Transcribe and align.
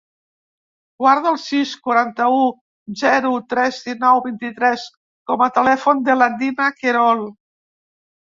Guarda 1.01 1.27
el 1.31 1.35
sis, 1.41 1.73
quaranta-u, 1.87 2.39
zero, 3.01 3.33
tres, 3.53 3.77
dinou, 3.91 4.23
vint-i-tres 4.29 4.87
com 5.33 5.45
a 5.47 5.51
telèfon 5.59 6.03
de 6.09 6.17
la 6.23 6.31
Dina 6.43 6.73
Querol. 6.81 7.23